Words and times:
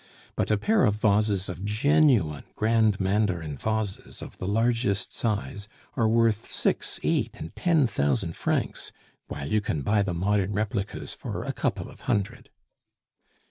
But 0.35 0.49
a 0.49 0.57
pair 0.57 0.83
of 0.85 0.95
vases 0.95 1.47
of 1.47 1.63
genuine 1.63 2.45
'grand 2.55 2.99
mandarin' 2.99 3.55
vases 3.55 4.23
of 4.23 4.39
the 4.39 4.47
largest 4.47 5.13
size, 5.13 5.67
are 5.95 6.07
worth, 6.09 6.49
six, 6.49 6.99
eight, 7.03 7.29
and 7.35 7.55
ten 7.55 7.85
thousand 7.85 8.35
francs, 8.35 8.91
while 9.27 9.47
you 9.51 9.61
can 9.61 9.83
buy 9.83 10.01
the 10.01 10.15
modern 10.15 10.53
replicas 10.53 11.13
for 11.13 11.43
a 11.43 11.53
couple 11.53 11.87
of 11.87 12.01
hundred!" 12.09 12.49